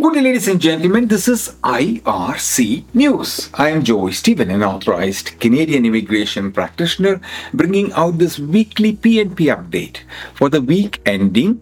Good 0.00 0.14
day, 0.14 0.20
ladies 0.22 0.48
and 0.48 0.58
gentlemen. 0.58 1.08
This 1.08 1.28
is 1.28 1.56
IRC 1.62 2.84
News. 2.94 3.50
I 3.52 3.68
am 3.68 3.84
Joy 3.84 4.12
Stephen, 4.12 4.50
an 4.50 4.62
authorized 4.62 5.38
Canadian 5.40 5.84
immigration 5.84 6.52
practitioner, 6.52 7.20
bringing 7.52 7.92
out 7.92 8.16
this 8.16 8.38
weekly 8.38 8.96
PNP 8.96 9.54
update 9.54 9.98
for 10.32 10.48
the 10.48 10.62
week 10.62 11.02
ending 11.04 11.60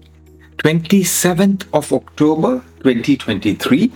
27th 0.59 1.66
of 1.72 1.93
October 1.93 2.62
2023. 2.85 3.90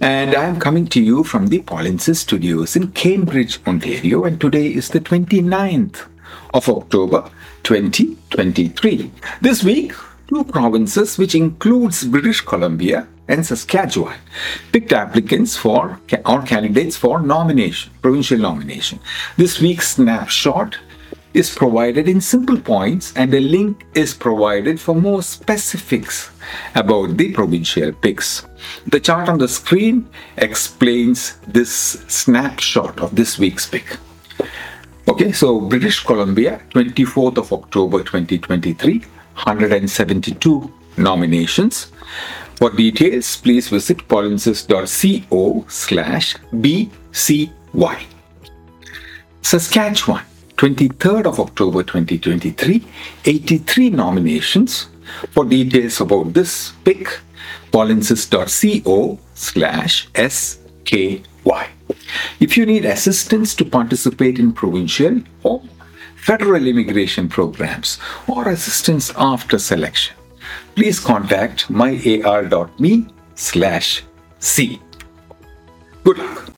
And 0.00 0.34
I 0.34 0.46
am 0.46 0.58
coming 0.58 0.88
to 0.88 1.00
you 1.00 1.22
from 1.22 1.46
the 1.46 1.60
Polinsys 1.60 2.16
Studios 2.16 2.74
in 2.74 2.90
Cambridge, 2.90 3.60
Ontario. 3.68 4.24
And 4.24 4.40
today 4.40 4.66
is 4.66 4.88
the 4.88 4.98
29th 4.98 6.06
of 6.52 6.68
October 6.68 7.30
2023. 7.62 9.12
This 9.40 9.62
week, 9.62 9.92
two 10.28 10.44
provinces, 10.44 11.18
which 11.18 11.34
includes 11.34 12.04
British 12.04 12.40
Columbia 12.40 13.06
and 13.28 13.44
Saskatchewan, 13.44 14.16
picked 14.72 14.92
applicants 14.92 15.56
for 15.56 16.00
or 16.26 16.42
candidates 16.42 16.96
for 16.96 17.20
nomination, 17.20 17.92
provincial 18.02 18.38
nomination. 18.38 18.98
This 19.36 19.60
week's 19.60 19.94
snapshot 19.96 20.78
is 21.32 21.52
provided 21.54 22.08
in 22.08 22.20
simple 22.20 22.60
points 22.60 23.12
and 23.16 23.34
a 23.34 23.40
link 23.40 23.84
is 23.94 24.14
provided 24.14 24.78
for 24.80 24.94
more 24.94 25.22
specifics 25.22 26.30
about 26.76 27.16
the 27.16 27.32
provincial 27.32 27.92
picks. 27.92 28.46
The 28.86 29.00
chart 29.00 29.28
on 29.28 29.38
the 29.38 29.48
screen 29.48 30.08
explains 30.36 31.36
this 31.48 31.72
snapshot 32.06 33.00
of 33.00 33.16
this 33.16 33.38
week's 33.38 33.68
pick. 33.68 33.98
Okay, 35.08 35.32
so 35.32 35.60
British 35.60 36.04
Columbia, 36.04 36.62
24th 36.70 37.38
of 37.38 37.52
October 37.52 37.98
2023, 37.98 39.04
172 39.34 40.72
nominations. 40.96 41.92
For 42.56 42.70
details, 42.70 43.36
please 43.36 43.68
visit 43.68 44.08
polinsys.co 44.08 45.64
slash 45.68 46.36
BCY. 46.52 48.02
Saskatchewan, 49.42 50.22
23rd 50.56 51.26
of 51.26 51.40
October 51.40 51.82
2023, 51.82 52.84
83 53.24 53.90
nominations. 53.90 54.88
For 55.32 55.44
details 55.44 56.00
about 56.00 56.32
this 56.32 56.72
pick, 56.84 57.20
polinsys.co 57.72 59.18
slash 59.34 60.08
SKY. 60.14 61.66
If 62.40 62.56
you 62.56 62.66
need 62.66 62.84
assistance 62.84 63.54
to 63.56 63.64
participate 63.64 64.38
in 64.38 64.52
provincial 64.52 65.20
or 65.42 65.62
federal 66.24 66.66
immigration 66.66 67.28
programs 67.28 67.98
or 68.26 68.48
assistance 68.48 69.12
after 69.16 69.58
selection, 69.58 70.16
please 70.74 70.98
contact 70.98 71.68
myar.me 71.68 73.06
slash 73.34 74.02
C. 74.38 74.80
Good 76.02 76.18
luck. 76.18 76.44